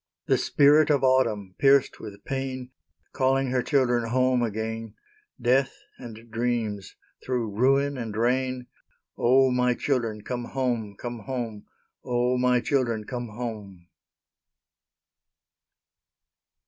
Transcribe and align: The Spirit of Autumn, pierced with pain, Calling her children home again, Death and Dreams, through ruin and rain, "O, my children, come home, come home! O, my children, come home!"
The 0.25 0.39
Spirit 0.39 0.89
of 0.89 1.03
Autumn, 1.03 1.53
pierced 1.59 1.99
with 1.99 2.23
pain, 2.25 2.71
Calling 3.13 3.51
her 3.51 3.61
children 3.61 4.09
home 4.09 4.41
again, 4.41 4.95
Death 5.39 5.75
and 5.99 6.31
Dreams, 6.31 6.95
through 7.23 7.51
ruin 7.55 7.99
and 7.99 8.17
rain, 8.17 8.65
"O, 9.15 9.51
my 9.51 9.75
children, 9.75 10.23
come 10.23 10.45
home, 10.45 10.95
come 10.97 11.19
home! 11.27 11.67
O, 12.03 12.35
my 12.39 12.61
children, 12.61 13.03
come 13.03 13.27
home!" 13.27 13.89